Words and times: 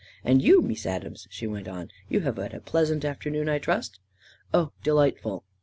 "And 0.23 0.41
you, 0.41 0.63
Mees 0.63 0.87
Adams," 0.87 1.27
she 1.29 1.45
went 1.45 1.67
on, 1.67 1.91
"you 2.09 2.21
have 2.21 2.37
had 2.37 2.55
a 2.55 2.59
pleasant 2.59 3.05
afternoon, 3.05 3.47
I 3.47 3.59
trust? 3.59 3.99
""Oh, 4.51 4.71
delightful 4.81 5.43